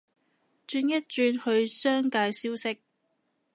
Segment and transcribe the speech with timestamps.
[0.67, 2.79] 轉一轉去商界消息